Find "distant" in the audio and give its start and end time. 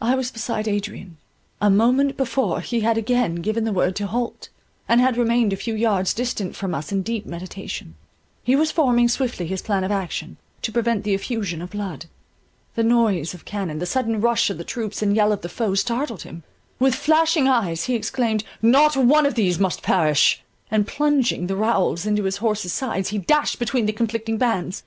6.14-6.54